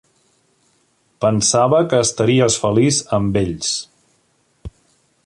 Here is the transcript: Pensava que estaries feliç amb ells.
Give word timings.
Pensava 1.25 1.81
que 1.91 1.99
estaries 2.05 2.57
feliç 2.65 3.01
amb 3.19 3.41
ells. 3.43 3.75